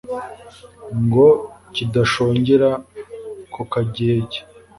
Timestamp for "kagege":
3.71-4.37